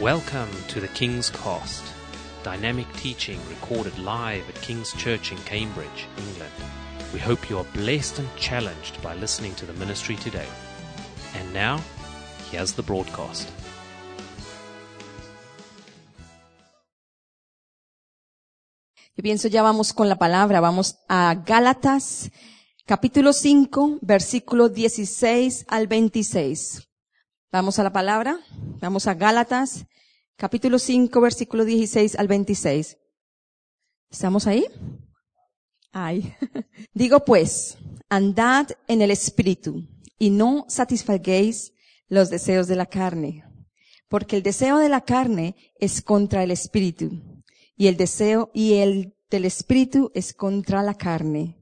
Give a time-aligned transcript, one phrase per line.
[0.00, 1.82] Welcome to the King's Cast,
[2.42, 6.52] dynamic teaching recorded live at King's Church in Cambridge, England.
[7.14, 10.46] We hope you are blessed and challenged by listening to the ministry today.
[11.34, 11.80] And now,
[12.50, 13.48] here's the broadcast.
[19.16, 22.30] Yo pienso ya vamos con la palabra, vamos a Gálatas
[22.84, 26.85] capítulo 5, versículo 16 al 26.
[27.56, 28.38] Vamos a la palabra,
[28.82, 29.86] vamos a Gálatas
[30.36, 32.98] capítulo 5, versículo 16 al 26.
[34.10, 34.66] ¿Estamos ahí?
[35.90, 36.34] Ay.
[36.92, 37.78] Digo pues,
[38.10, 41.72] andad en el espíritu y no satisfaguéis
[42.08, 43.42] los deseos de la carne,
[44.10, 47.42] porque el deseo de la carne es contra el espíritu
[47.74, 51.56] y el deseo y el del espíritu es contra la carne.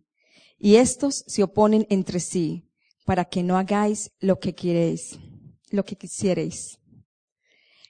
[0.59, 2.69] Y estos se oponen entre sí
[3.07, 5.21] para que no hagáis lo que queréis,
[5.75, 6.79] lo que quisierais.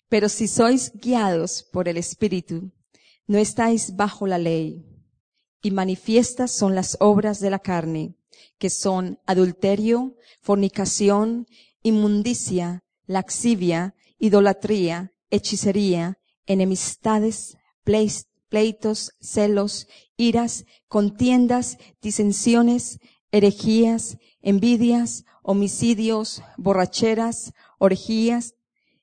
[0.08, 2.72] Pero si sois guiados por el espíritu,
[3.26, 4.84] no estáis bajo la ley.
[5.62, 8.16] Y manifiestas son las obras de la carne,
[8.58, 11.46] que son adulterio, fornicación,
[11.82, 22.98] inmundicia, laxivia, idolatría, hechicería, enemistades, pleitos, celos, iras, contiendas, disensiones,
[23.32, 27.52] herejías, envidias, homicidios, borracheras,
[27.84, 28.54] orgías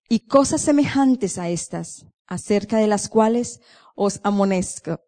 [0.10, 3.62] y cosas semejantes a estas, acerca de las cuales
[3.96, 5.00] os amonesco.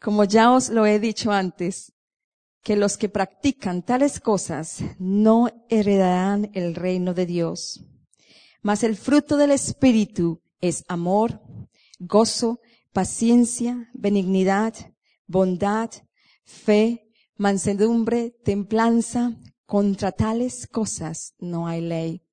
[0.00, 1.92] Como ya os lo he dicho antes,
[2.62, 7.84] que los que practican tales cosas no heredarán el reino de Dios.
[8.62, 11.42] Mas el fruto del Espíritu es amor,
[11.98, 12.60] gozo,
[12.92, 14.74] paciencia, benignidad,
[15.26, 15.90] bondad,
[16.44, 19.36] fe, mansedumbre, templanza.
[19.66, 22.23] Contra tales cosas no hay ley.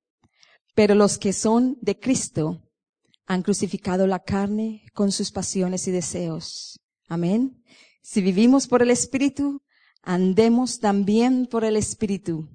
[0.74, 2.62] Pero los que son de Cristo
[3.26, 6.80] han crucificado la carne con sus pasiones y deseos.
[7.08, 7.62] Amén.
[8.02, 9.62] Si vivimos por el Espíritu,
[10.02, 12.48] andemos también por el Espíritu.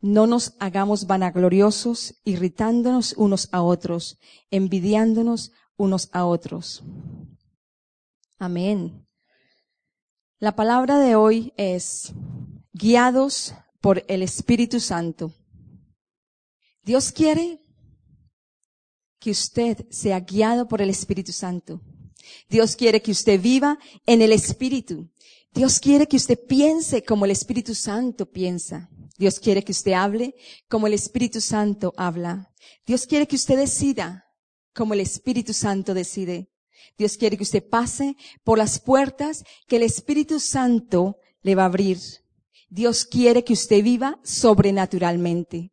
[0.00, 4.18] No nos hagamos vanagloriosos, irritándonos unos a otros,
[4.50, 6.82] envidiándonos unos a otros.
[8.38, 9.06] Amén.
[10.40, 12.12] La palabra de hoy es
[12.72, 15.32] guiados por el Espíritu Santo.
[16.82, 17.60] Dios quiere
[19.20, 21.80] que usted sea guiado por el Espíritu Santo.
[22.48, 25.10] Dios quiere que usted viva en el Espíritu.
[25.52, 28.90] Dios quiere que usted piense como el Espíritu Santo piensa.
[29.18, 30.34] Dios quiere que usted hable
[30.68, 32.52] como el Espíritu Santo habla.
[32.86, 34.24] Dios quiere que usted decida
[34.74, 36.50] como el Espíritu Santo decide.
[36.98, 41.66] Dios quiere que usted pase por las puertas que el Espíritu Santo le va a
[41.66, 41.98] abrir.
[42.68, 45.71] Dios quiere que usted viva sobrenaturalmente.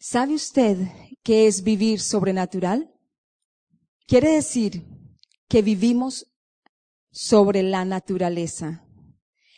[0.00, 0.78] ¿Sabe usted
[1.24, 2.94] qué es vivir sobrenatural?
[4.06, 4.86] Quiere decir
[5.48, 6.26] que vivimos
[7.10, 8.86] sobre la naturaleza.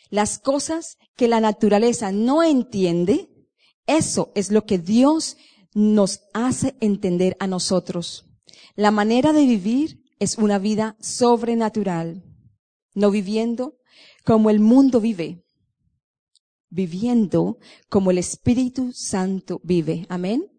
[0.09, 3.29] Las cosas que la naturaleza no entiende,
[3.85, 5.37] eso es lo que Dios
[5.75, 8.25] nos hace entender a nosotros.
[8.75, 12.23] La manera de vivir es una vida sobrenatural,
[12.95, 13.77] no viviendo
[14.25, 15.45] como el mundo vive,
[16.71, 17.59] viviendo
[17.89, 20.07] como el Espíritu Santo vive.
[20.09, 20.49] Amén.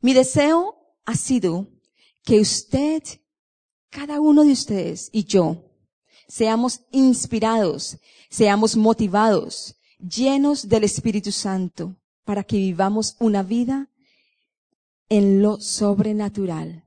[0.00, 1.66] Mi deseo ha sido
[2.22, 3.02] que usted,
[3.90, 5.64] cada uno de ustedes y yo,
[6.28, 7.98] seamos inspirados,
[8.30, 13.90] seamos motivados, llenos del Espíritu Santo, para que vivamos una vida
[15.08, 16.84] en lo sobrenatural.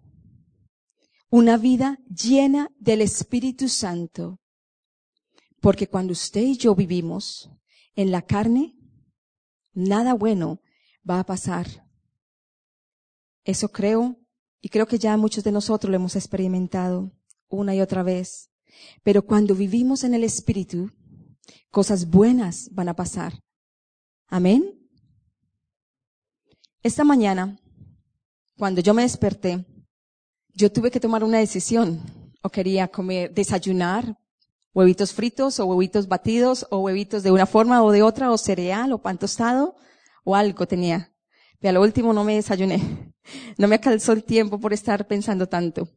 [1.31, 4.39] Una vida llena del Espíritu Santo.
[5.59, 7.49] Porque cuando usted y yo vivimos
[7.95, 8.75] en la carne,
[9.73, 10.61] nada bueno
[11.07, 11.87] va a pasar.
[13.43, 14.19] Eso creo,
[14.61, 17.11] y creo que ya muchos de nosotros lo hemos experimentado
[17.47, 18.51] una y otra vez.
[19.03, 20.91] Pero cuando vivimos en el Espíritu,
[21.69, 23.41] cosas buenas van a pasar.
[24.27, 24.77] Amén.
[26.83, 27.61] Esta mañana
[28.61, 29.65] cuando yo me desperté,
[30.53, 31.99] yo tuve que tomar una decisión.
[32.43, 34.15] O quería comer, desayunar
[34.73, 38.93] huevitos fritos o huevitos batidos o huevitos de una forma o de otra o cereal
[38.93, 39.75] o pan tostado
[40.23, 41.13] o algo tenía.
[41.61, 43.07] Y a lo último no me desayuné.
[43.55, 45.87] No me calzó el tiempo por estar pensando tanto.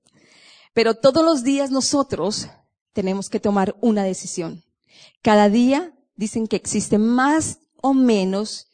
[0.75, 2.49] Pero todos los días nosotros
[2.93, 4.63] tenemos que tomar una decisión.
[5.23, 8.67] Cada día dicen que existen más o menos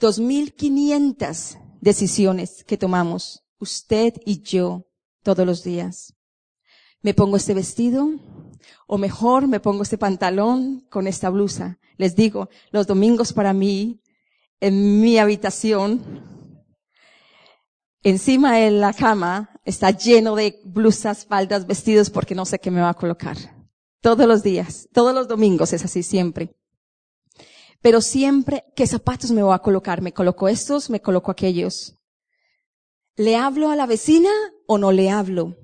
[0.00, 4.86] 2.500 decisiones que tomamos, usted y yo,
[5.22, 6.14] todos los días.
[7.02, 8.08] ¿Me pongo este vestido?
[8.86, 11.78] O mejor, me pongo este pantalón con esta blusa.
[11.96, 14.00] Les digo, los domingos para mí,
[14.60, 16.02] en mi habitación,
[18.02, 22.80] encima de la cama está lleno de blusas, faldas, vestidos porque no sé qué me
[22.80, 23.36] va a colocar.
[24.00, 26.56] Todos los días, todos los domingos es así siempre.
[27.82, 30.02] Pero siempre, ¿qué zapatos me voy a colocar?
[30.02, 30.90] ¿Me coloco estos?
[30.90, 31.96] ¿Me coloco aquellos?
[33.16, 34.30] ¿Le hablo a la vecina
[34.66, 35.56] o no le hablo?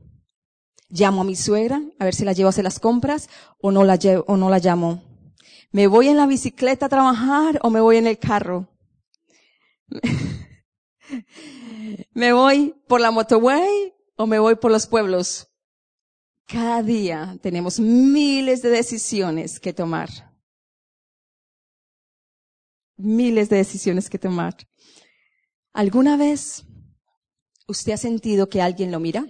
[0.88, 3.29] ¿Llamo a mi suegra a ver si la llevo a hacer las compras
[3.61, 5.03] o no la, llevo, o no la llamo?
[5.73, 8.69] ¿Me voy en la bicicleta a trabajar o me voy en el carro?
[12.15, 15.49] ¿Me voy por la motorway o me voy por los pueblos?
[16.47, 20.09] Cada día tenemos miles de decisiones que tomar.
[22.97, 24.56] Miles de decisiones que tomar.
[25.73, 26.65] ¿Alguna vez
[27.67, 29.27] usted ha sentido que alguien lo mira?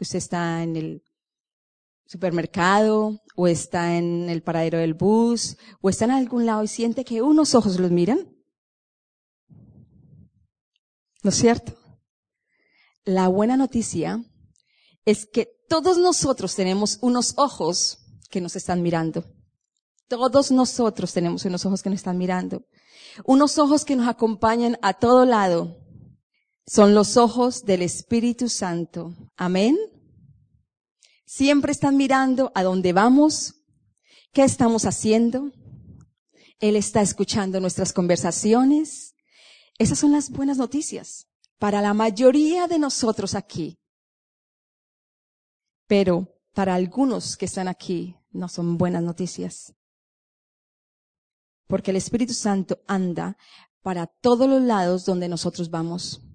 [0.00, 1.02] Usted está en el
[2.06, 7.04] supermercado o está en el paradero del bus o está en algún lado y siente
[7.04, 8.34] que unos ojos los miran.
[11.22, 11.76] ¿No es cierto?
[13.04, 14.24] La buena noticia
[15.04, 17.98] es que todos nosotros tenemos unos ojos
[18.30, 19.24] que nos están mirando.
[20.06, 22.62] Todos nosotros tenemos unos ojos que nos están mirando.
[23.24, 25.76] Unos ojos que nos acompañan a todo lado.
[26.68, 29.14] Son los ojos del Espíritu Santo.
[29.38, 29.78] Amén.
[31.24, 33.54] Siempre están mirando a dónde vamos,
[34.34, 35.50] qué estamos haciendo.
[36.60, 39.14] Él está escuchando nuestras conversaciones.
[39.78, 41.26] Esas son las buenas noticias
[41.58, 43.78] para la mayoría de nosotros aquí.
[45.86, 49.74] Pero para algunos que están aquí no son buenas noticias.
[51.66, 53.38] Porque el Espíritu Santo anda
[53.80, 56.27] para todos los lados donde nosotros vamos.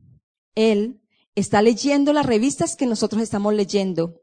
[0.56, 1.02] Él
[1.36, 4.22] está leyendo las revistas que nosotros estamos leyendo.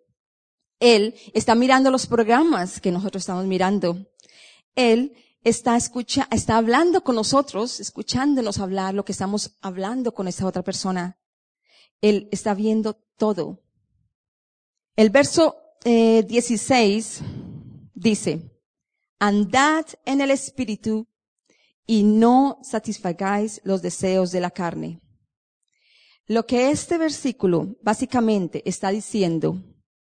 [0.78, 4.06] Él está mirando los programas que nosotros estamos mirando.
[4.74, 10.46] Él está escucha, está hablando con nosotros, escuchándonos hablar lo que estamos hablando con esa
[10.46, 11.18] otra persona.
[12.00, 13.62] Él está viendo todo.
[14.96, 17.20] El verso eh, 16
[17.94, 18.50] dice,
[19.18, 21.06] andad en el espíritu
[21.86, 25.00] y no satisfagáis los deseos de la carne.
[26.30, 29.64] Lo que este versículo básicamente está diciendo,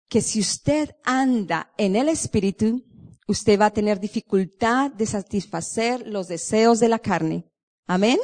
[0.09, 2.85] que si usted anda en el espíritu,
[3.27, 7.51] usted va a tener dificultad de satisfacer los deseos de la carne.
[7.89, 8.21] Amén.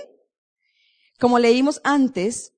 [1.18, 2.52] Como leímos antes,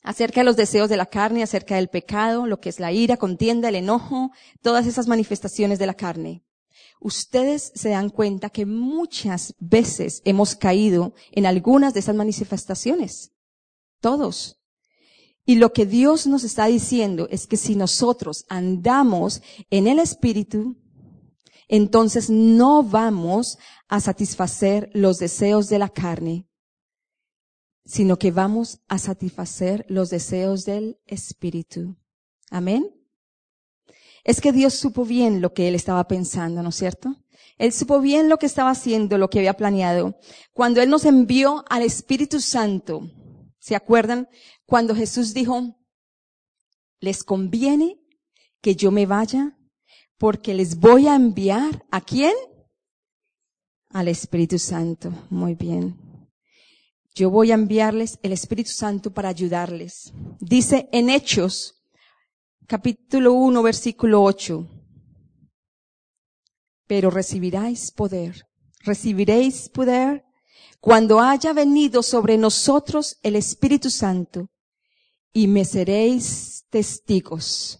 [0.00, 3.18] acerca de los deseos de la carne, acerca del pecado, lo que es la ira,
[3.18, 4.30] contienda, el enojo,
[4.62, 6.46] todas esas manifestaciones de la carne.
[6.98, 13.35] Ustedes se dan cuenta que muchas veces hemos caído en algunas de esas manifestaciones.
[14.00, 14.60] Todos.
[15.44, 20.76] Y lo que Dios nos está diciendo es que si nosotros andamos en el Espíritu,
[21.68, 23.58] entonces no vamos
[23.88, 26.48] a satisfacer los deseos de la carne,
[27.84, 31.96] sino que vamos a satisfacer los deseos del Espíritu.
[32.50, 32.92] Amén.
[34.24, 37.14] Es que Dios supo bien lo que Él estaba pensando, ¿no es cierto?
[37.58, 40.18] Él supo bien lo que estaba haciendo, lo que había planeado.
[40.52, 43.08] Cuando Él nos envió al Espíritu Santo,
[43.66, 44.28] ¿se acuerdan?
[44.64, 45.76] Cuando Jesús dijo,
[47.00, 48.00] les conviene
[48.60, 49.58] que yo me vaya
[50.18, 52.32] porque les voy a enviar a quién?
[53.88, 55.10] Al Espíritu Santo.
[55.30, 55.96] Muy bien.
[57.16, 60.12] Yo voy a enviarles el Espíritu Santo para ayudarles.
[60.38, 61.82] Dice en Hechos,
[62.68, 64.64] capítulo 1, versículo 8.
[66.86, 68.46] Pero recibiráis poder.
[68.84, 70.24] Recibiréis poder
[70.80, 74.48] cuando haya venido sobre nosotros el Espíritu Santo
[75.32, 77.78] y me seréis testigos.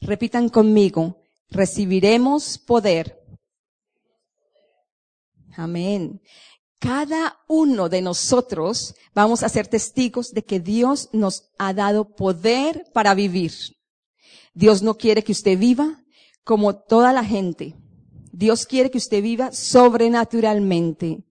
[0.00, 3.18] Repitan conmigo, recibiremos poder.
[5.56, 6.20] Amén.
[6.78, 12.86] Cada uno de nosotros vamos a ser testigos de que Dios nos ha dado poder
[12.94, 13.52] para vivir.
[14.54, 16.02] Dios no quiere que usted viva
[16.44, 17.76] como toda la gente.
[18.32, 21.24] Dios quiere que usted viva sobrenaturalmente.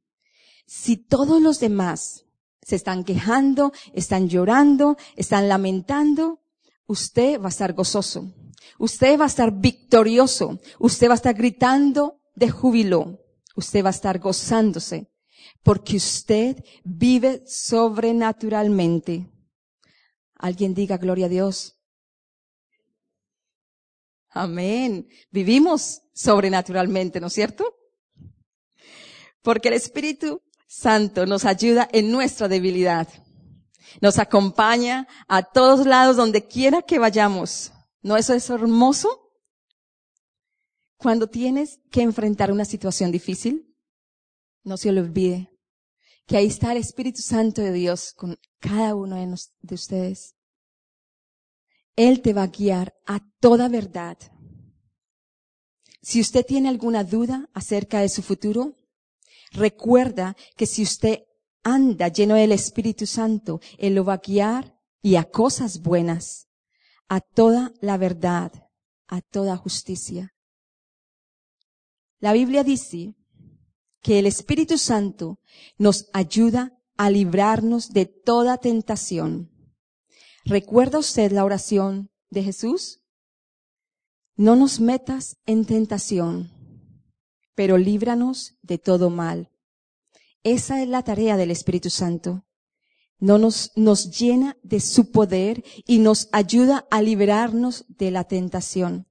[0.69, 2.27] Si todos los demás
[2.61, 6.41] se están quejando, están llorando, están lamentando,
[6.85, 8.31] usted va a estar gozoso.
[8.77, 10.59] Usted va a estar victorioso.
[10.77, 13.17] Usted va a estar gritando de júbilo.
[13.55, 15.11] Usted va a estar gozándose.
[15.63, 19.27] Porque usted vive sobrenaturalmente.
[20.35, 21.79] Alguien diga gloria a Dios.
[24.29, 25.07] Amén.
[25.31, 27.75] Vivimos sobrenaturalmente, ¿no es cierto?
[29.41, 33.07] Porque el Espíritu Santo nos ayuda en nuestra debilidad.
[34.01, 37.71] Nos acompaña a todos lados donde quiera que vayamos.
[38.03, 39.33] ¿No eso es hermoso?
[40.97, 43.75] Cuando tienes que enfrentar una situación difícil,
[44.63, 45.49] no se le olvide
[46.27, 50.35] que ahí está el Espíritu Santo de Dios con cada uno de, nos- de ustedes.
[51.95, 54.19] Él te va a guiar a toda verdad.
[56.03, 58.75] Si usted tiene alguna duda acerca de su futuro,
[59.51, 61.23] recuerda que si usted
[61.63, 66.47] anda lleno del Espíritu Santo, Él lo va a guiar y a cosas buenas,
[67.07, 68.51] a toda la verdad,
[69.07, 70.33] a toda justicia.
[72.19, 73.15] La Biblia dice
[74.01, 75.39] que el Espíritu Santo
[75.77, 79.51] nos ayuda a librarnos de toda tentación.
[80.45, 83.01] ¿Recuerda usted la oración de Jesús?
[84.35, 86.51] No nos metas en tentación,
[87.59, 89.51] pero líbranos de todo mal.
[90.43, 92.45] Esa es la tarea del Espíritu Santo.
[93.17, 99.09] No nos, nos llena de su poder y nos ayuda a liberarnos de la tentación.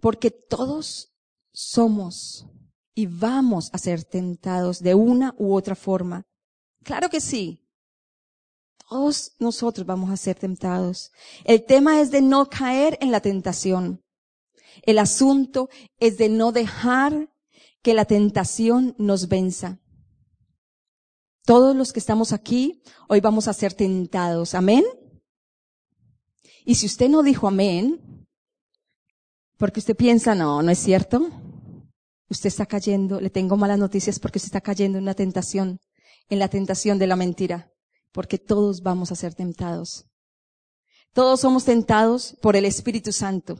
[0.00, 1.12] Porque todos
[1.52, 2.46] somos
[2.94, 6.26] y vamos a ser tentados de una u otra forma.
[6.82, 7.68] Claro que sí.
[8.88, 11.12] Todos nosotros vamos a ser tentados.
[11.44, 14.02] El tema es de no caer en la tentación.
[14.82, 15.68] El asunto
[15.98, 17.30] es de no dejar
[17.82, 19.80] que la tentación nos venza.
[21.44, 24.54] Todos los que estamos aquí, hoy vamos a ser tentados.
[24.54, 24.84] Amén.
[26.64, 28.26] Y si usted no dijo amén,
[29.56, 31.30] porque usted piensa, no, no es cierto,
[32.28, 35.80] usted está cayendo, le tengo malas noticias porque usted está cayendo en una tentación,
[36.28, 37.72] en la tentación de la mentira,
[38.12, 40.04] porque todos vamos a ser tentados.
[41.14, 43.58] Todos somos tentados por el Espíritu Santo.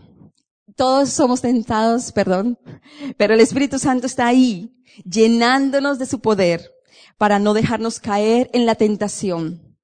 [0.78, 2.56] Todos somos tentados, perdón,
[3.16, 6.70] pero el Espíritu Santo está ahí, llenándonos de su poder
[7.16, 9.76] para no dejarnos caer en la tentación,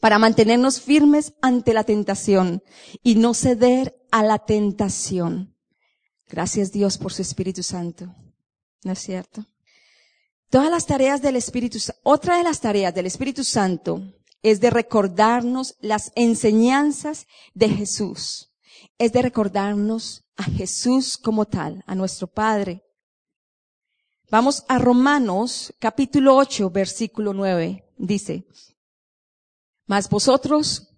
[0.00, 2.62] para mantenernos firmes ante la tentación
[3.02, 5.56] y no ceder a la tentación.
[6.28, 8.14] Gracias Dios por su Espíritu Santo.
[8.82, 9.46] ¿No es cierto?
[10.50, 15.76] Todas las tareas del Espíritu, otra de las tareas del Espíritu Santo es de recordarnos
[15.80, 18.50] las enseñanzas de Jesús.
[18.98, 22.82] Es de recordarnos a Jesús como tal, a nuestro Padre.
[24.30, 27.84] Vamos a Romanos capítulo 8, versículo 9.
[27.96, 28.46] Dice,
[29.86, 30.88] mas vosotros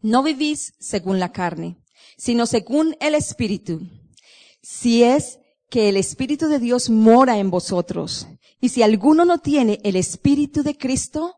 [0.00, 1.82] no vivís según la carne,
[2.16, 3.80] sino según el Espíritu.
[4.62, 8.26] Si es que el Espíritu de Dios mora en vosotros,
[8.60, 11.34] y si alguno no tiene el Espíritu de Cristo,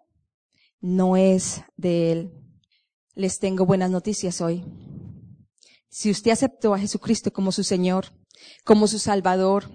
[0.81, 2.33] no es de él.
[3.15, 4.63] Les tengo buenas noticias hoy.
[5.97, 8.13] Si usted aceptó a Jesucristo como su Señor,
[8.67, 9.71] como su Salvador,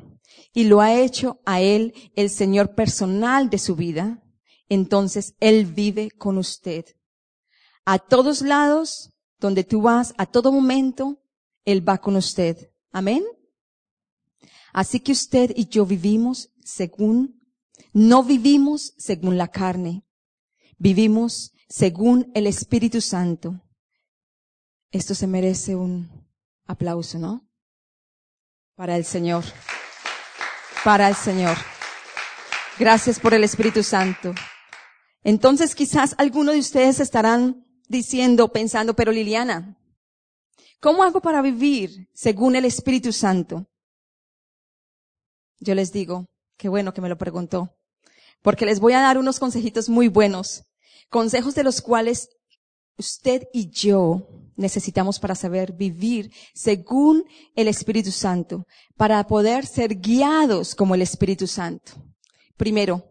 [0.53, 4.23] y lo ha hecho a Él el Señor personal de su vida,
[4.69, 6.85] entonces Él vive con usted.
[7.85, 11.23] A todos lados, donde tú vas, a todo momento,
[11.65, 12.71] Él va con usted.
[12.91, 13.23] Amén.
[14.73, 17.41] Así que usted y yo vivimos según,
[17.93, 20.05] no vivimos según la carne,
[20.77, 23.59] vivimos según el Espíritu Santo.
[24.91, 26.09] Esto se merece un
[26.65, 27.49] aplauso, ¿no?
[28.75, 29.45] Para el Señor.
[30.83, 31.55] Para el Señor.
[32.77, 34.33] Gracias por el Espíritu Santo.
[35.23, 39.77] Entonces quizás algunos de ustedes estarán diciendo, pensando, pero Liliana,
[40.81, 43.67] ¿cómo hago para vivir según el Espíritu Santo?
[45.59, 46.25] Yo les digo,
[46.57, 47.77] qué bueno que me lo preguntó,
[48.41, 50.63] porque les voy a dar unos consejitos muy buenos,
[51.09, 52.29] consejos de los cuales
[52.97, 57.25] usted y yo necesitamos para saber vivir según
[57.55, 58.65] el Espíritu Santo,
[58.95, 61.93] para poder ser guiados como el Espíritu Santo.
[62.55, 63.05] Primero,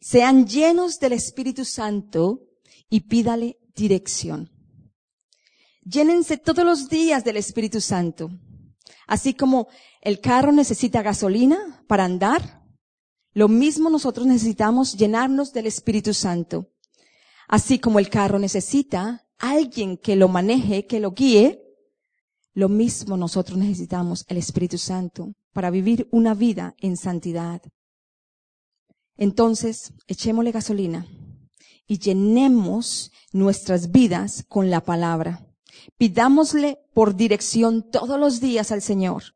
[0.00, 2.40] sean llenos del Espíritu Santo
[2.88, 4.50] y pídale dirección.
[5.82, 8.30] Llénense todos los días del Espíritu Santo.
[9.06, 9.68] Así como
[10.00, 12.64] el carro necesita gasolina para andar,
[13.32, 16.72] lo mismo nosotros necesitamos llenarnos del Espíritu Santo.
[17.48, 21.62] Así como el carro necesita alguien que lo maneje, que lo guíe,
[22.54, 27.60] lo mismo nosotros necesitamos el Espíritu Santo para vivir una vida en santidad.
[29.16, 31.06] Entonces, echémosle gasolina
[31.86, 35.46] y llenemos nuestras vidas con la palabra.
[35.98, 39.34] Pidámosle por dirección todos los días al Señor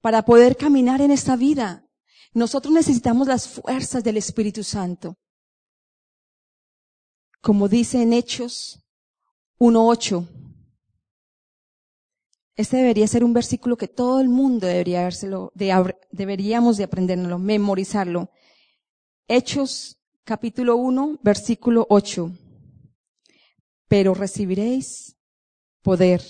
[0.00, 1.86] para poder caminar en esta vida.
[2.34, 5.16] Nosotros necesitamos las fuerzas del Espíritu Santo.
[7.40, 8.82] Como dice en Hechos
[9.62, 10.26] 1.8.
[12.56, 18.32] Este debería ser un versículo que todo el mundo debería de, deberíamos de aprenderlo, memorizarlo.
[19.28, 22.32] Hechos capítulo 1, versículo 8.
[23.86, 25.16] Pero recibiréis
[25.80, 26.22] poder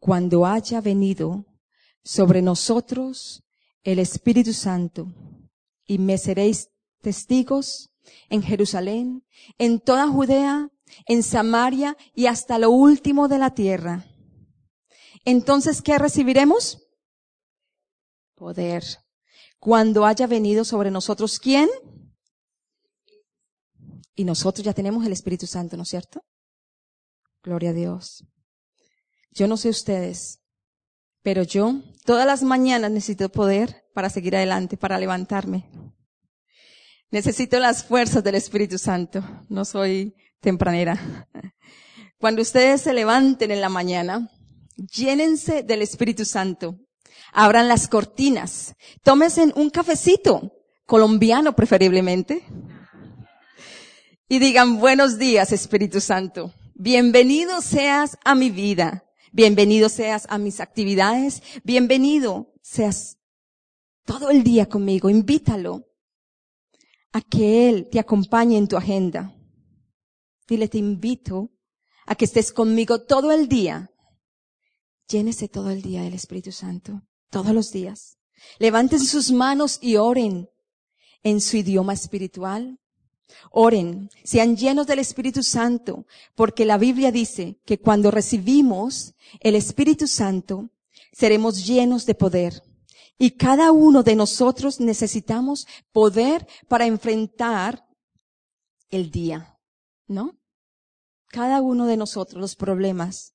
[0.00, 1.46] cuando haya venido
[2.02, 3.44] sobre nosotros
[3.84, 5.06] el Espíritu Santo
[5.84, 6.68] y me seréis
[7.00, 7.92] testigos
[8.28, 9.24] en Jerusalén,
[9.56, 10.72] en toda Judea,
[11.06, 14.06] en Samaria y hasta lo último de la tierra.
[15.24, 16.86] Entonces, ¿qué recibiremos?
[18.34, 18.84] Poder.
[19.58, 21.68] Cuando haya venido sobre nosotros, ¿quién?
[24.14, 26.22] Y nosotros ya tenemos el Espíritu Santo, ¿no es cierto?
[27.42, 28.24] Gloria a Dios.
[29.30, 30.40] Yo no sé ustedes,
[31.22, 35.68] pero yo todas las mañanas necesito poder para seguir adelante, para levantarme.
[37.10, 39.22] Necesito las fuerzas del Espíritu Santo.
[39.48, 40.14] No soy
[40.46, 41.26] tempranera.
[42.18, 44.30] Cuando ustedes se levanten en la mañana,
[44.76, 46.78] llénense del Espíritu Santo.
[47.32, 48.76] Abran las cortinas.
[49.02, 50.52] Tómense un cafecito,
[50.86, 52.44] colombiano preferiblemente.
[54.28, 56.54] Y digan, buenos días, Espíritu Santo.
[56.76, 59.02] Bienvenido seas a mi vida.
[59.32, 61.42] Bienvenido seas a mis actividades.
[61.64, 63.18] Bienvenido seas
[64.04, 65.10] todo el día conmigo.
[65.10, 65.88] Invítalo
[67.12, 69.35] a que Él te acompañe en tu agenda.
[70.46, 71.50] Dile, te invito
[72.06, 73.90] a que estés conmigo todo el día.
[75.08, 78.18] Llénese todo el día del Espíritu Santo, todos los días.
[78.58, 80.48] Levanten sus manos y oren
[81.22, 82.78] en su idioma espiritual.
[83.50, 90.06] Oren, sean llenos del Espíritu Santo, porque la Biblia dice que cuando recibimos el Espíritu
[90.06, 90.70] Santo,
[91.12, 92.62] seremos llenos de poder.
[93.18, 97.86] Y cada uno de nosotros necesitamos poder para enfrentar
[98.90, 99.55] el día.
[100.06, 100.38] ¿No?
[101.28, 103.34] Cada uno de nosotros, los problemas.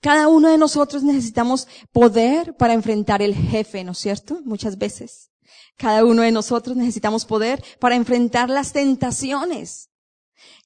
[0.00, 4.40] Cada uno de nosotros necesitamos poder para enfrentar el jefe, ¿no es cierto?
[4.44, 5.30] Muchas veces.
[5.76, 9.90] Cada uno de nosotros necesitamos poder para enfrentar las tentaciones.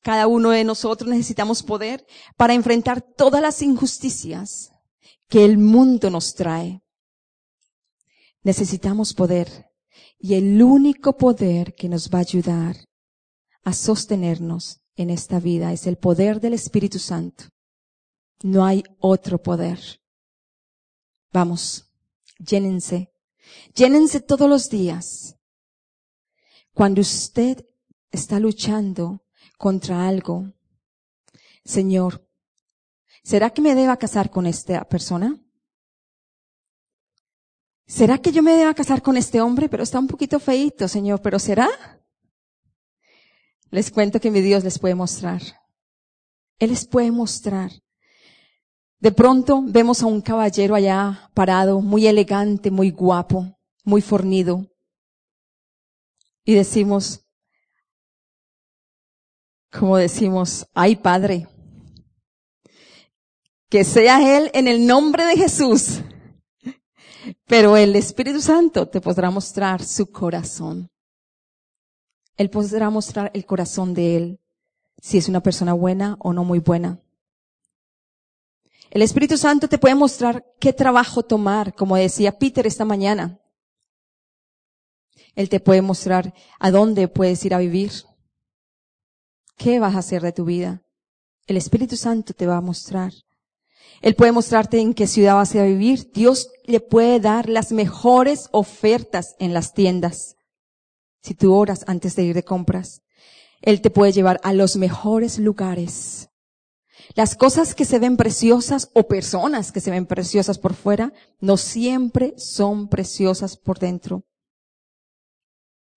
[0.03, 4.73] Cada uno de nosotros necesitamos poder para enfrentar todas las injusticias
[5.29, 6.83] que el mundo nos trae.
[8.43, 9.71] Necesitamos poder.
[10.19, 12.77] Y el único poder que nos va a ayudar
[13.65, 17.45] a sostenernos en esta vida es el poder del Espíritu Santo.
[18.43, 19.79] No hay otro poder.
[21.33, 21.91] Vamos,
[22.39, 23.13] llénense.
[23.75, 25.37] Llénense todos los días.
[26.73, 27.65] Cuando usted
[28.11, 29.25] está luchando
[29.59, 30.53] contra algo,
[31.65, 32.29] Señor,
[33.23, 35.41] ¿será que me deba casar con esta persona?
[37.87, 39.69] ¿Será que yo me deba casar con este hombre?
[39.69, 41.69] Pero está un poquito feito, Señor, pero ¿será?
[43.71, 45.43] Les cuento que mi Dios les puede mostrar.
[46.59, 47.71] Él les puede mostrar.
[48.99, 54.67] De pronto vemos a un caballero allá parado, muy elegante, muy guapo, muy fornido.
[56.45, 57.27] Y decimos,
[59.71, 61.47] como decimos, ay Padre,
[63.69, 66.01] que sea Él en el nombre de Jesús.
[67.47, 70.91] Pero el Espíritu Santo te podrá mostrar su corazón.
[72.37, 74.41] Él podrá mostrar el corazón de Él,
[75.01, 77.01] si es una persona buena o no muy buena.
[78.91, 83.41] El Espíritu Santo te puede mostrar qué trabajo tomar, como decía Peter esta mañana.
[85.35, 87.93] Él te puede mostrar a dónde puedes ir a vivir.
[89.57, 90.83] ¿Qué vas a hacer de tu vida?
[91.47, 93.13] El Espíritu Santo te va a mostrar.
[94.03, 96.11] Él puede mostrarte en qué ciudad vas a vivir.
[96.13, 100.36] Dios le puede dar las mejores ofertas en las tiendas
[101.27, 103.03] si tú oras antes de ir de compras.
[103.61, 106.31] Él te puede llevar a los mejores lugares.
[107.17, 111.57] Las cosas que se ven preciosas o personas que se ven preciosas por fuera no
[111.57, 114.25] siempre son preciosas por dentro.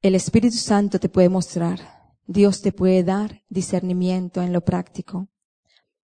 [0.02, 2.16] El Espíritu Santo te puede mostrar.
[2.26, 5.28] Dios te puede dar discernimiento en lo práctico.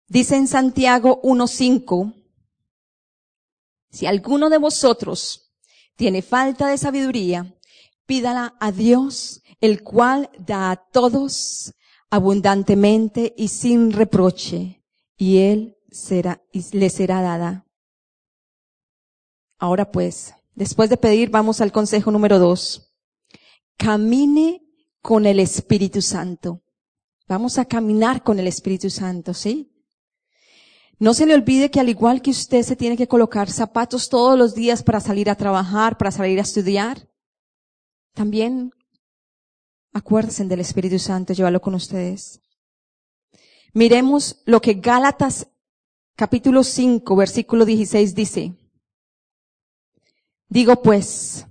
[0.06, 2.14] Dice en Santiago 1.5,
[3.90, 5.52] si alguno de vosotros
[5.94, 7.54] tiene falta de sabiduría,
[8.10, 11.74] pídala a Dios, el cual da a todos
[12.10, 14.82] abundantemente y sin reproche,
[15.16, 17.66] y él será, y le será dada.
[19.60, 22.96] Ahora pues, después de pedir, vamos al consejo número dos.
[23.76, 24.60] Camine
[25.00, 26.62] con el Espíritu Santo.
[27.28, 29.70] Vamos a caminar con el Espíritu Santo, ¿sí?
[30.98, 34.36] No se le olvide que al igual que usted se tiene que colocar zapatos todos
[34.36, 37.09] los días para salir a trabajar, para salir a estudiar,
[38.20, 38.70] también
[39.94, 42.42] acuérdense del Espíritu Santo, llévalo con ustedes.
[43.72, 45.46] Miremos lo que Gálatas
[46.16, 48.54] capítulo 5, versículo 16 dice.
[50.50, 51.46] Digo pues,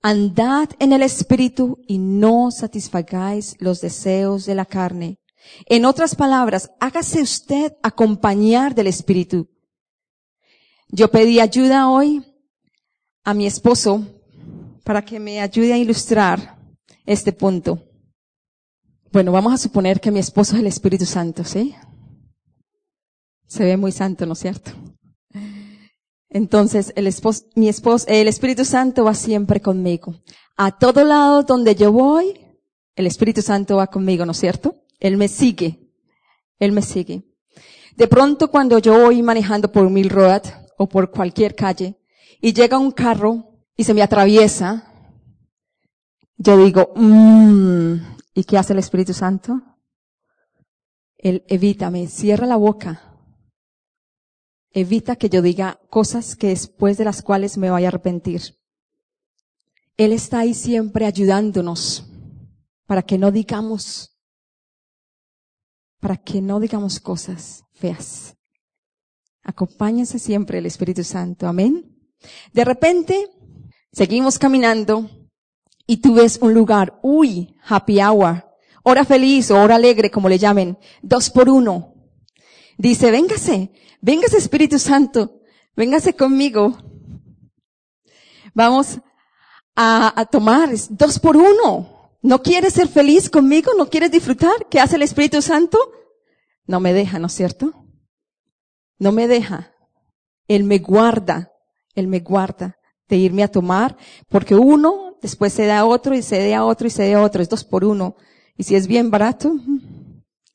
[0.00, 5.18] andad en el Espíritu y no satisfagáis los deseos de la carne.
[5.66, 9.50] En otras palabras, hágase usted acompañar del Espíritu.
[10.88, 12.24] Yo pedí ayuda hoy
[13.24, 14.06] a mi esposo
[14.84, 16.58] para que me ayude a ilustrar
[17.06, 17.82] este punto.
[19.12, 21.74] Bueno, vamos a suponer que mi esposo es el Espíritu Santo, ¿sí?
[23.46, 24.72] Se ve muy santo, ¿no es cierto?
[26.30, 26.94] Entonces,
[27.54, 30.14] mi esposo, el Espíritu Santo va siempre conmigo.
[30.56, 32.40] A todo lado donde yo voy,
[32.96, 34.76] el Espíritu Santo va conmigo, ¿no es cierto?
[34.98, 35.90] Él me sigue.
[36.58, 37.24] Él me sigue.
[37.96, 40.42] De pronto cuando yo voy manejando por Mill Road
[40.78, 42.00] o por cualquier calle
[42.40, 44.92] y llega un carro y se me atraviesa,
[46.36, 47.94] yo digo, mmm,
[48.34, 49.60] ¿y qué hace el Espíritu Santo?
[51.16, 53.08] Él evítame, cierra la boca.
[54.70, 58.58] Evita que yo diga cosas que después de las cuales me vaya a arrepentir.
[59.96, 62.06] Él está ahí siempre ayudándonos
[62.86, 64.18] para que no digamos,
[66.00, 68.36] para que no digamos cosas feas.
[69.42, 71.46] Acompáñense siempre el Espíritu Santo.
[71.46, 71.96] Amén.
[72.52, 73.30] De repente,
[73.92, 75.10] seguimos caminando
[75.86, 78.44] y tú ves un lugar, uy, happy hour,
[78.82, 81.94] hora feliz o hora alegre, como le llamen, dos por uno.
[82.78, 85.40] Dice, véngase, véngase Espíritu Santo,
[85.76, 86.78] véngase conmigo.
[88.54, 88.98] Vamos
[89.76, 92.10] a, a tomar dos por uno.
[92.22, 93.72] ¿No quieres ser feliz conmigo?
[93.76, 94.68] ¿No quieres disfrutar?
[94.70, 95.78] ¿Qué hace el Espíritu Santo?
[96.66, 97.86] No me deja, ¿no es cierto?
[98.98, 99.74] No me deja.
[100.46, 101.52] Él me guarda,
[101.94, 102.78] Él me guarda
[103.12, 103.94] de irme a tomar,
[104.30, 107.22] porque uno después se da otro y se da a otro y se da a
[107.22, 108.16] otro, es dos por uno.
[108.56, 109.54] Y si es bien barato,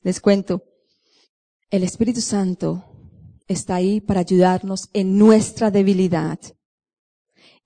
[0.02, 0.64] les cuento,
[1.70, 2.84] el Espíritu Santo
[3.46, 6.40] está ahí para ayudarnos en nuestra debilidad.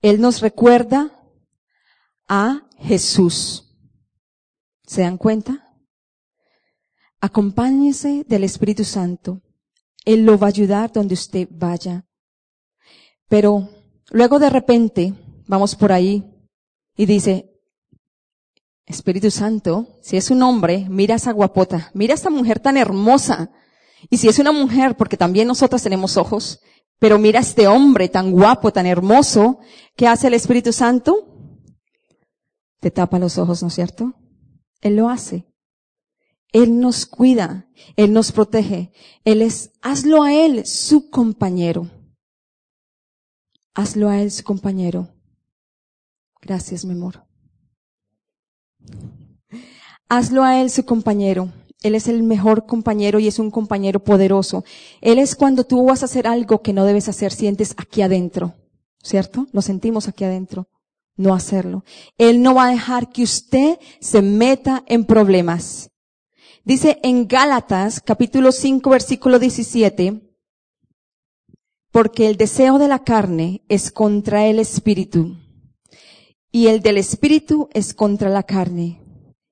[0.03, 1.11] Él nos recuerda
[2.27, 3.75] a Jesús.
[4.85, 5.75] ¿Se dan cuenta?
[7.19, 9.41] Acompáñese del Espíritu Santo.
[10.05, 12.05] Él lo va a ayudar donde usted vaya.
[13.27, 13.69] Pero
[14.13, 15.13] luego de repente
[15.47, 16.23] vamos por ahí
[16.95, 17.49] y dice,
[18.85, 22.77] Espíritu Santo, si es un hombre, mira a esa guapota, mira a esa mujer tan
[22.77, 23.51] hermosa.
[24.09, 26.59] Y si es una mujer, porque también nosotros tenemos ojos,
[26.99, 29.59] pero mira a este hombre tan guapo, tan hermoso,
[29.95, 31.27] ¿qué hace el Espíritu Santo?
[32.79, 34.13] Te tapa los ojos, ¿no es cierto?
[34.81, 35.47] Él lo hace.
[36.51, 38.91] Él nos cuida, Él nos protege.
[39.25, 41.89] Él es, hazlo a Él su compañero.
[43.75, 45.09] Hazlo a Él su compañero.
[46.41, 47.25] Gracias, mi amor.
[50.09, 51.51] Hazlo a Él su compañero.
[51.81, 54.63] Él es el mejor compañero y es un compañero poderoso.
[55.01, 58.53] Él es cuando tú vas a hacer algo que no debes hacer, sientes aquí adentro.
[59.01, 59.47] ¿Cierto?
[59.51, 60.67] Lo sentimos aquí adentro.
[61.17, 61.83] No hacerlo.
[62.17, 65.89] Él no va a dejar que usted se meta en problemas.
[66.63, 70.22] Dice en Gálatas capítulo 5 versículo 17,
[71.93, 75.37] porque el deseo de la carne es contra el espíritu
[76.51, 78.99] y el del espíritu es contra la carne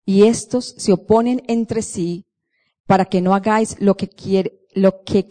[0.06, 2.26] y estos se oponen entre sí
[2.88, 5.30] para que no hagáis lo que quiere, lo que.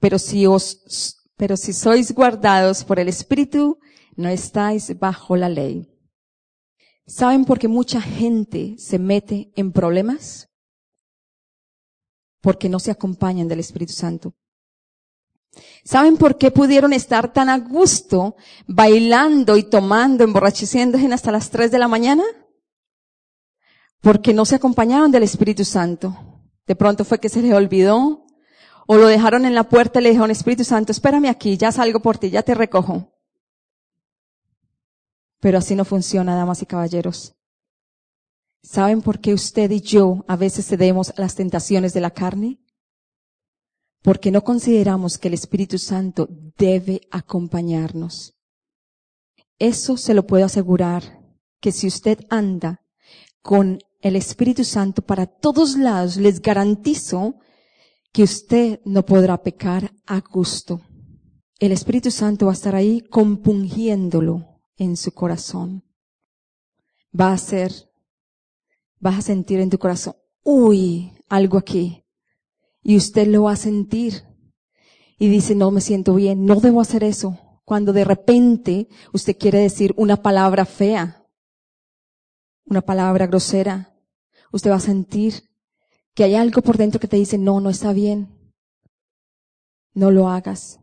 [0.00, 3.78] Pero si os, pero si sois guardados por el espíritu,
[4.16, 5.88] no estáis bajo la ley.
[7.06, 10.48] ¿Saben por qué mucha gente se mete en problemas?
[12.40, 14.34] Porque no se acompañan del Espíritu Santo.
[15.84, 18.36] ¿Saben por qué pudieron estar tan a gusto
[18.66, 22.22] bailando y tomando, emborracheciéndose hasta las 3 de la mañana?
[24.00, 26.16] Porque no se acompañaron del Espíritu Santo.
[26.66, 28.26] De pronto fue que se les olvidó
[28.86, 32.00] o lo dejaron en la puerta y le dijeron, Espíritu Santo, espérame aquí, ya salgo
[32.00, 33.12] por ti, ya te recojo.
[35.40, 37.34] Pero así no funciona, damas y caballeros.
[38.62, 42.58] ¿Saben por qué usted y yo a veces cedemos a las tentaciones de la carne?
[44.02, 48.34] Porque no consideramos que el Espíritu Santo debe acompañarnos.
[49.58, 51.20] Eso se lo puedo asegurar,
[51.60, 52.82] que si usted anda
[53.42, 57.34] con el Espíritu Santo para todos lados, les garantizo
[58.12, 60.80] que usted no podrá pecar a gusto.
[61.58, 65.84] El Espíritu Santo va a estar ahí compungiéndolo en su corazón.
[67.18, 67.72] Va a ser,
[68.98, 71.99] vas a sentir en tu corazón, uy, algo aquí.
[72.82, 74.24] Y usted lo va a sentir.
[75.18, 77.60] Y dice, no me siento bien, no debo hacer eso.
[77.64, 81.26] Cuando de repente usted quiere decir una palabra fea,
[82.64, 83.94] una palabra grosera,
[84.50, 85.50] usted va a sentir
[86.14, 88.36] que hay algo por dentro que te dice, no, no está bien.
[89.92, 90.80] No lo hagas.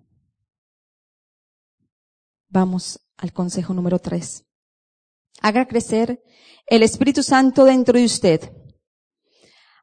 [2.50, 4.46] Vamos al consejo número tres.
[5.42, 6.24] Haga crecer
[6.68, 8.52] el Espíritu Santo dentro de usted.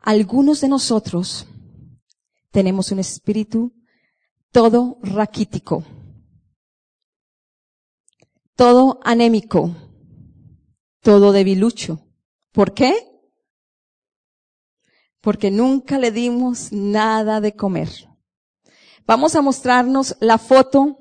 [0.01, 1.47] Algunos de nosotros
[2.55, 3.75] tenemos un espíritu
[4.51, 5.85] todo raquítico,
[8.57, 9.75] todo anémico,
[11.03, 12.01] todo debilucho.
[12.53, 12.95] ¿Por qué?
[15.25, 17.89] porque nunca le dimos nada de comer.
[19.07, 20.99] Vamos a mostrarnos la foto,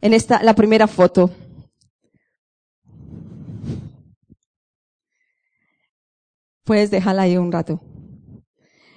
[0.00, 1.30] en esta, la primera foto.
[6.64, 7.80] Puedes dejarla ahí un rato,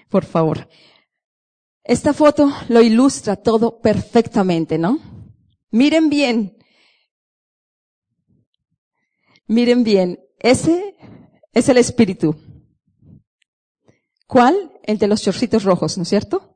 [0.10, 0.67] por favor.
[1.83, 4.99] Esta foto lo ilustra todo perfectamente, ¿no?
[5.69, 6.57] Miren bien.
[9.47, 10.19] Miren bien.
[10.39, 10.95] Ese
[11.51, 12.35] es el espíritu.
[14.27, 14.71] ¿Cuál?
[14.83, 16.55] El de los chorcitos rojos, ¿no es cierto?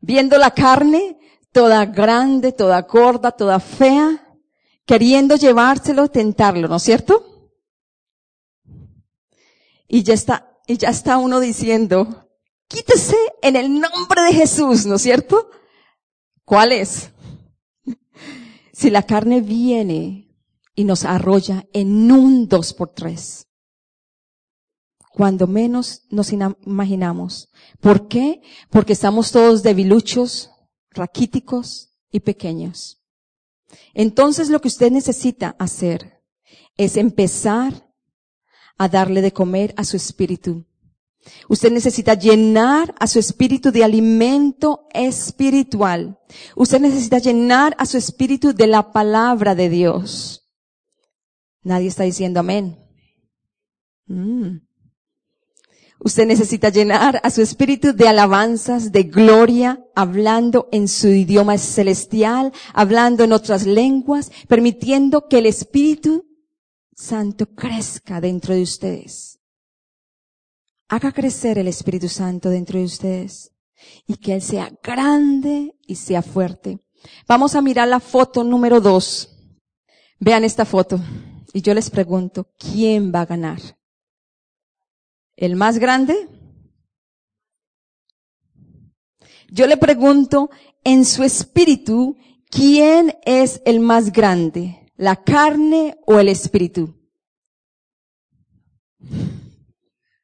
[0.00, 1.18] Viendo la carne,
[1.52, 4.38] toda grande, toda gorda, toda fea,
[4.86, 7.50] queriendo llevárselo, tentarlo, ¿no es cierto?
[9.88, 12.25] Y ya está, y ya está uno diciendo,
[12.68, 15.50] Quítese en el nombre de Jesús, ¿no es cierto?
[16.44, 17.10] ¿Cuál es?
[18.72, 20.36] Si la carne viene
[20.74, 23.46] y nos arrolla en un dos por tres,
[25.16, 27.48] cuando menos nos imaginamos.
[27.80, 28.42] ¿Por qué?
[28.68, 30.50] Porque estamos todos debiluchos,
[30.90, 33.02] raquíticos y pequeños.
[33.94, 36.22] Entonces lo que usted necesita hacer
[36.76, 37.90] es empezar
[38.76, 40.66] a darle de comer a su espíritu
[41.48, 46.18] Usted necesita llenar a su espíritu de alimento espiritual.
[46.56, 50.48] Usted necesita llenar a su espíritu de la palabra de Dios.
[51.62, 52.78] Nadie está diciendo amén.
[54.06, 54.58] Mm.
[55.98, 62.52] Usted necesita llenar a su espíritu de alabanzas, de gloria, hablando en su idioma celestial,
[62.74, 66.24] hablando en otras lenguas, permitiendo que el Espíritu
[66.94, 69.35] Santo crezca dentro de ustedes
[70.88, 73.52] haga crecer el Espíritu Santo dentro de ustedes
[74.06, 76.80] y que Él sea grande y sea fuerte.
[77.26, 79.30] Vamos a mirar la foto número dos.
[80.18, 81.00] Vean esta foto
[81.52, 83.60] y yo les pregunto, ¿quién va a ganar?
[85.36, 86.28] ¿El más grande?
[89.48, 90.50] Yo le pregunto,
[90.82, 92.16] en su espíritu,
[92.50, 94.90] ¿quién es el más grande?
[94.96, 96.95] ¿La carne o el espíritu?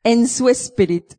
[0.04, 1.16] En su espíritu.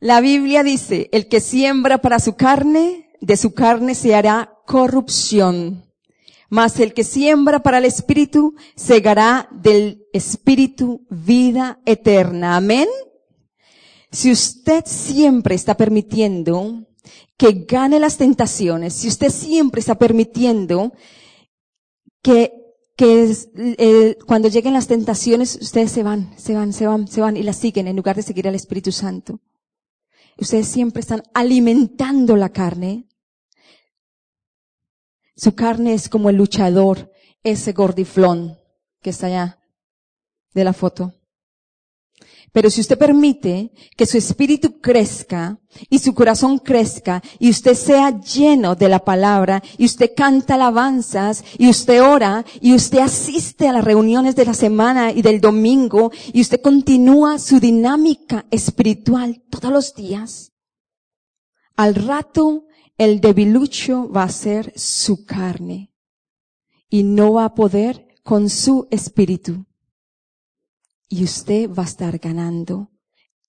[0.00, 5.90] La Biblia dice, el que siembra para su carne, de su carne se hará corrupción.
[6.50, 12.56] Mas el que siembra para el espíritu, segará del espíritu vida eterna.
[12.56, 12.88] Amén.
[14.12, 16.86] Si usted siempre está permitiendo
[17.36, 20.92] que gane las tentaciones, si usted siempre está permitiendo
[22.22, 22.63] que
[22.96, 27.20] que es, eh, cuando lleguen las tentaciones, ustedes se van, se van, se van, se
[27.20, 29.40] van y las siguen en lugar de seguir al Espíritu Santo.
[30.38, 33.08] Ustedes siempre están alimentando la carne.
[35.36, 37.10] Su carne es como el luchador,
[37.42, 38.58] ese gordiflón
[39.02, 39.60] que está allá
[40.54, 41.14] de la foto.
[42.54, 45.58] Pero si usted permite que su espíritu crezca
[45.90, 51.44] y su corazón crezca y usted sea lleno de la palabra y usted canta alabanzas
[51.58, 56.12] y usted ora y usted asiste a las reuniones de la semana y del domingo
[56.32, 60.52] y usted continúa su dinámica espiritual todos los días,
[61.74, 62.66] al rato
[62.98, 65.92] el debilucho va a ser su carne
[66.88, 69.66] y no va a poder con su espíritu
[71.08, 72.90] y usted va a estar ganando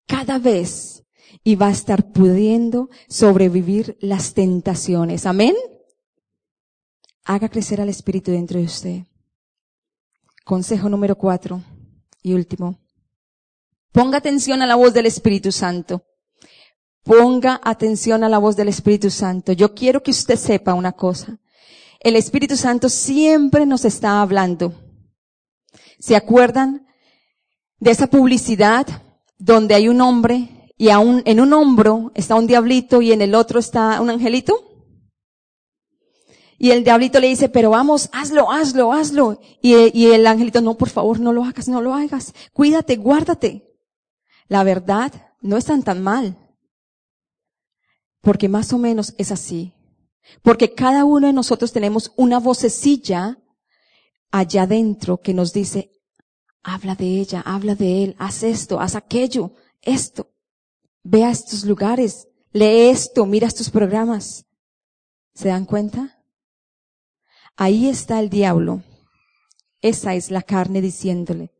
[0.06, 1.04] cada vez
[1.42, 5.26] y va a estar pudiendo sobrevivir las tentaciones.
[5.26, 5.54] Amén.
[7.24, 9.02] Haga crecer al Espíritu dentro de usted.
[10.44, 11.62] Consejo número cuatro
[12.22, 12.78] y último.
[13.92, 16.04] Ponga atención a la voz del Espíritu Santo.
[17.02, 19.52] Ponga atención a la voz del Espíritu Santo.
[19.52, 21.40] Yo quiero que usted sepa una cosa.
[22.00, 24.74] El Espíritu Santo siempre nos está hablando.
[25.98, 26.85] ¿Se acuerdan
[27.78, 28.86] de esa publicidad
[29.38, 33.34] donde hay un hombre y aún en un hombro está un diablito y en el
[33.34, 34.62] otro está un angelito?
[36.58, 39.40] Y el diablito le dice, pero vamos, hazlo, hazlo, hazlo.
[39.60, 42.32] Y, y el angelito, no, por favor, no lo hagas, no lo hagas.
[42.52, 43.76] Cuídate, guárdate.
[44.48, 45.12] La verdad,
[45.42, 46.38] no están tan mal.
[48.22, 49.74] Porque más o menos es así.
[50.42, 53.38] Porque cada uno de nosotros tenemos una vocecilla
[54.30, 55.92] allá adentro que nos dice,
[56.68, 59.52] Habla de ella, habla de él, haz esto, haz aquello,
[59.82, 60.32] esto.
[61.04, 64.46] Ve a estos lugares, lee esto, mira estos programas.
[65.32, 66.24] ¿Se dan cuenta?
[67.56, 68.82] Ahí está el diablo.
[69.80, 71.52] Esa es la carne diciéndole,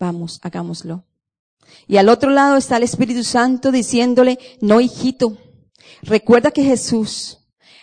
[0.00, 1.04] vamos, hagámoslo.
[1.86, 5.38] Y al otro lado está el Espíritu Santo diciéndole, no hijito,
[6.02, 7.38] recuerda que Jesús,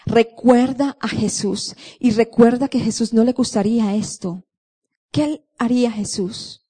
[0.05, 4.43] recuerda a Jesús y recuerda que Jesús no le gustaría esto.
[5.11, 6.65] ¿Qué haría Jesús?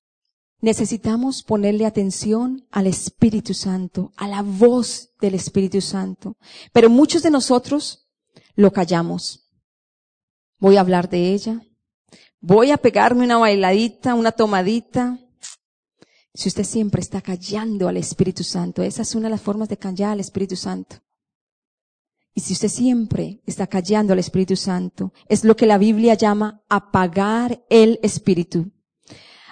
[0.62, 6.38] Necesitamos ponerle atención al Espíritu Santo, a la voz del Espíritu Santo.
[6.74, 8.10] Pero muchos de nosotros
[8.56, 9.50] lo callamos.
[10.58, 11.62] Voy a hablar de ella.
[12.42, 15.18] Voy a pegarme una bailadita, una tomadita.
[16.34, 19.78] Si usted siempre está callando al Espíritu Santo, esa es una de las formas de
[19.78, 20.98] callar al Espíritu Santo.
[22.34, 26.64] Y si usted siempre está callando al Espíritu Santo, es lo que la Biblia llama
[26.70, 28.72] apagar el Espíritu.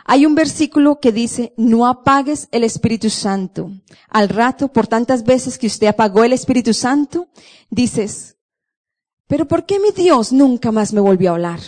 [0.06, 3.72] Hay un versículo que dice, no apagues el Espíritu Santo.
[4.08, 7.28] Al rato, por tantas veces que usted apagó el Espíritu Santo,
[7.70, 8.38] dices,
[9.28, 11.60] pero ¿por qué mi Dios nunca más me volvió a hablar?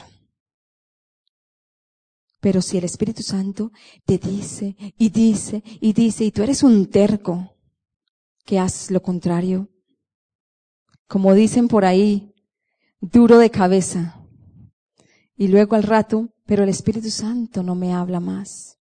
[2.39, 3.73] Pero si el Espíritu Santo
[4.05, 7.57] te dice y dice y dice y tú eres un terco,
[8.45, 9.67] que haces lo contrario,
[11.09, 12.35] como dicen por ahí,
[13.01, 14.21] duro de cabeza.
[15.35, 18.77] Y luego al rato, pero el Espíritu Santo no me habla más.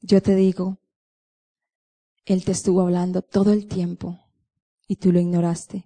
[0.00, 0.78] Yo te digo,
[2.24, 4.18] Él te estuvo hablando todo el tiempo
[4.88, 5.84] y tú lo ignoraste.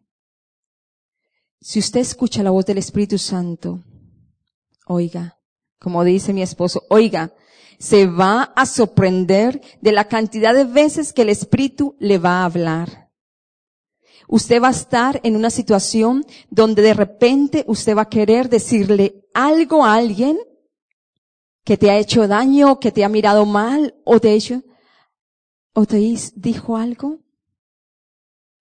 [1.61, 3.83] Si usted escucha la voz del Espíritu Santo,
[4.87, 5.41] oiga,
[5.81, 7.35] como dice mi esposo, oiga,
[7.81, 12.45] se va a sorprender de la cantidad de veces que el Espíritu le va a
[12.45, 13.04] hablar.
[14.29, 19.27] Usted va a estar en una situación donde de repente usted va a querer decirle
[19.35, 20.39] algo a alguien
[21.65, 24.63] que te ha hecho daño, que te ha mirado mal, o te hecho,
[25.73, 25.97] o te
[26.37, 27.21] dijo algo.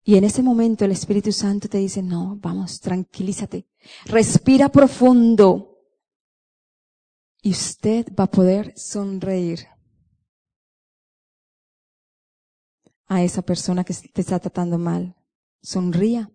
[0.03, 3.67] Y en ese momento el Espíritu Santo te dice, no, vamos, tranquilízate,
[4.05, 5.71] respira profundo.
[7.41, 9.67] Y usted va a poder sonreír
[13.07, 15.15] a esa persona que te está tratando mal
[15.65, 16.31] sonría.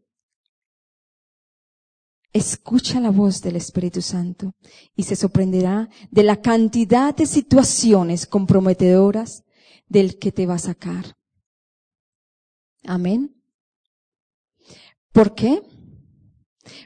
[2.32, 4.54] Escucha la voz del Espíritu Santo
[4.94, 9.44] y se sorprenderá de la cantidad de situaciones comprometedoras
[9.88, 11.16] del que te va a sacar.
[12.84, 13.34] Amén.
[15.12, 15.60] ¿Por qué?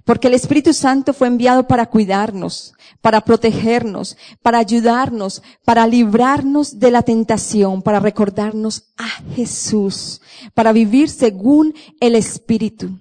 [0.04, 6.90] Porque el Espíritu Santo fue enviado para cuidarnos, para protegernos, para ayudarnos, para librarnos de
[6.90, 10.20] la tentación, para recordarnos a Jesús,
[10.54, 13.00] para vivir según el Espíritu.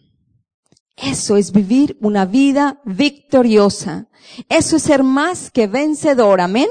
[0.95, 4.07] Eso es vivir una vida victoriosa.
[4.49, 6.39] Eso es ser más que vencedor.
[6.39, 6.69] Amén.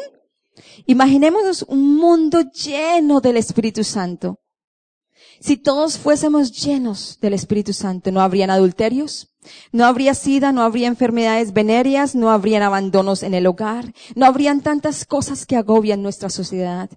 [0.86, 4.41] Imaginémonos un mundo lleno del Espíritu Santo.
[5.42, 9.34] Si todos fuésemos llenos del Espíritu Santo, no habrían adulterios,
[9.72, 14.60] no habría sida, no habría enfermedades venéreas, no habrían abandonos en el hogar, no habrían
[14.60, 16.90] tantas cosas que agobian nuestra sociedad.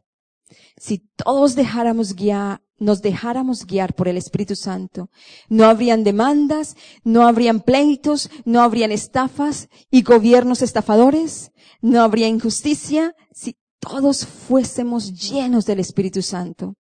[0.78, 5.10] Si todos dejáramos guiar, nos dejáramos guiar por el Espíritu Santo,
[5.50, 13.16] no habrían demandas, no habrían pleitos, no habrían estafas y gobiernos estafadores, no habría injusticia,
[13.32, 16.76] si todos fuésemos llenos del Espíritu Santo.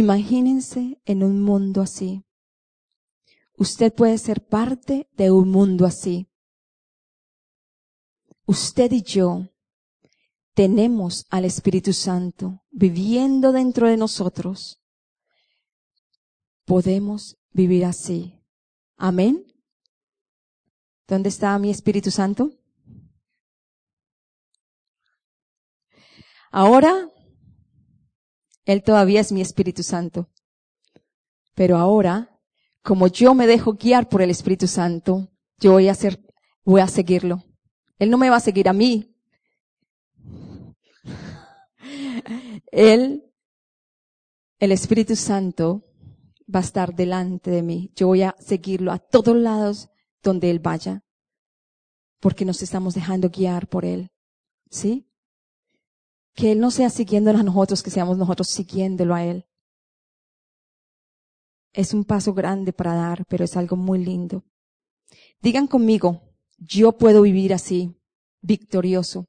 [0.00, 2.24] Imagínense en un mundo así.
[3.58, 6.26] Usted puede ser parte de un mundo así.
[8.46, 9.50] Usted y yo
[10.54, 14.80] tenemos al Espíritu Santo viviendo dentro de nosotros.
[16.64, 18.40] Podemos vivir así.
[18.96, 19.44] Amén.
[21.06, 22.52] ¿Dónde está mi Espíritu Santo?
[26.50, 27.10] Ahora,
[28.70, 30.28] Él todavía es mi Espíritu Santo.
[31.54, 32.30] Pero ahora
[32.82, 35.28] como yo me dejo guiar por el Espíritu Santo,
[35.58, 36.24] yo voy a hacer,
[36.64, 37.44] voy a seguirlo.
[37.98, 39.14] Él no me va a seguir a mí.
[42.72, 43.30] Él,
[44.58, 45.84] el Espíritu Santo,
[46.52, 47.92] va a estar delante de mí.
[47.94, 49.90] Yo voy a seguirlo a todos lados
[50.22, 51.04] donde Él vaya.
[52.18, 54.10] Porque nos estamos dejando guiar por Él.
[54.70, 55.09] ¿Sí?
[56.34, 59.46] Que Él no sea siguiéndolo a nosotros, que seamos nosotros siguiéndolo a Él.
[61.72, 64.44] Es un paso grande para dar, pero es algo muy lindo.
[65.40, 66.22] Digan conmigo,
[66.58, 67.96] yo puedo vivir así,
[68.40, 69.26] victorioso.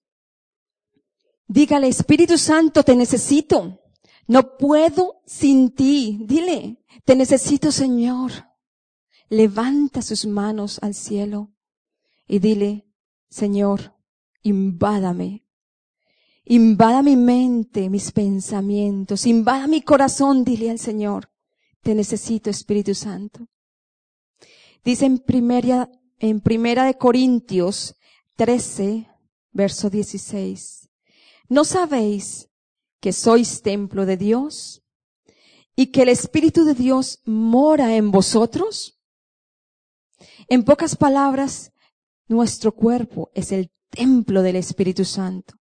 [1.47, 3.81] Dígale, Espíritu Santo, te necesito.
[4.27, 6.19] No puedo sin ti.
[6.25, 8.31] Dile, te necesito, Señor.
[9.29, 11.53] Levanta sus manos al cielo
[12.27, 12.87] y dile,
[13.29, 13.95] Señor,
[14.41, 15.45] invádame.
[16.45, 21.31] Invada mi mente, mis pensamientos, invada mi corazón, dile al Señor.
[21.81, 23.47] Te necesito, Espíritu Santo.
[24.83, 27.95] Dice en primera, en primera de Corintios
[28.37, 29.07] 13,
[29.51, 30.89] verso 16.
[31.47, 32.49] ¿No sabéis
[32.99, 34.81] que sois templo de Dios
[35.75, 38.99] y que el Espíritu de Dios mora en vosotros?
[40.47, 41.71] En pocas palabras,
[42.27, 45.60] nuestro cuerpo es el templo del Espíritu Santo.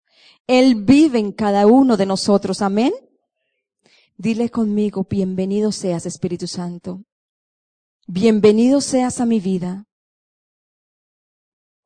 [0.48, 2.62] Él vive en cada uno de nosotros.
[2.62, 2.94] Amén.
[4.18, 7.04] Dile conmigo, bienvenido seas Espíritu Santo.
[8.08, 9.86] Bienvenido seas a mi vida.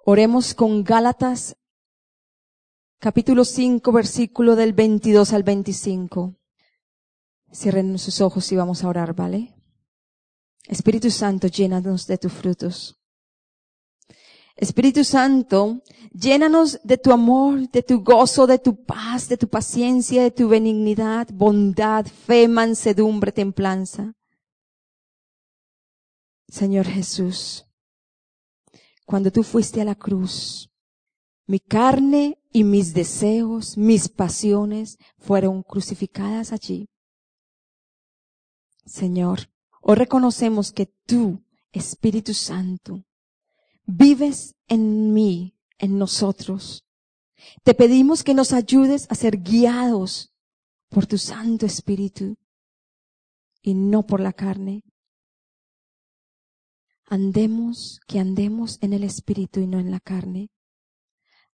[0.05, 1.55] Oremos con Gálatas
[2.99, 6.35] capítulo 5 versículo del 22 al 25.
[7.51, 9.55] Cierren sus ojos y vamos a orar, ¿vale?
[10.67, 12.98] Espíritu Santo, llénanos de tus frutos.
[14.59, 15.81] Espíritu Santo,
[16.11, 20.49] llénanos de tu amor, de tu gozo, de tu paz, de tu paciencia, de tu
[20.49, 24.15] benignidad, bondad, fe, mansedumbre, templanza.
[26.49, 27.67] Señor Jesús,
[29.05, 30.69] cuando tú fuiste a la cruz,
[31.47, 36.89] mi carne y mis deseos, mis pasiones fueron crucificadas allí.
[38.85, 39.49] Señor,
[39.81, 43.05] hoy reconocemos que tú, Espíritu Santo,
[43.89, 46.85] vives en mí, en nosotros.
[47.63, 50.31] Te pedimos que nos ayudes a ser guiados
[50.89, 52.37] por tu Santo Espíritu
[53.61, 54.83] y no por la carne.
[57.05, 60.51] Andemos, que andemos en el Espíritu y no en la carne.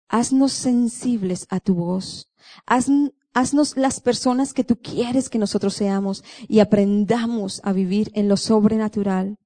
[0.08, 2.30] Haznos sensibles a tu voz.
[2.66, 8.36] haznos las personas que tú quieres que nosotros seamos y aprendamos a vivir en lo
[8.36, 9.38] sobrenatural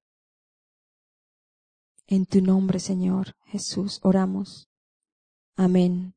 [2.07, 4.67] en tu nombre, Señor Jesús, oramos.
[5.57, 6.13] Amén